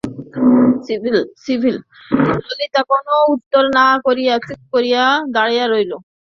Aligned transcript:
ললিতা 2.39 2.81
কোনো 2.91 3.13
উত্তর 3.33 3.63
না 3.77 3.87
করিয়া 4.05 4.35
চুপ 4.47 4.61
করিয়া 4.73 5.03
দাঁড়াইয়া 5.33 5.65
রহিল। 5.67 5.91